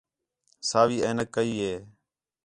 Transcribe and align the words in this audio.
ساوی 0.69 0.97
عینک 1.05 1.29
کَئی 1.35 1.53
ہے 1.63 1.75